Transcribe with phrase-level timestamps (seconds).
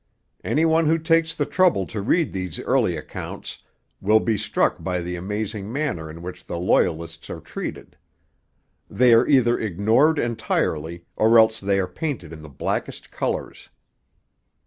[0.43, 3.59] Any one who takes the trouble to read these early accounts
[4.01, 7.95] will be struck by the amazing manner in which the Loyalists are treated.
[8.89, 13.69] They are either ignored entirely or else they are painted in the blackest colours.